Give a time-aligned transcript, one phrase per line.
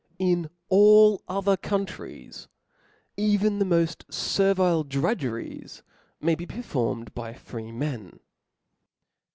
[0.17, 2.47] In chap.'j* all other countries
[3.17, 5.83] even the moft fervile drudgeries
[6.19, 8.19] may be performed by freemen.